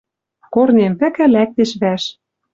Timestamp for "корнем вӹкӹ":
0.53-1.25